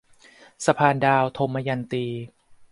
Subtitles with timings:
[0.65, 2.05] สะพานดาว- ทมยันตี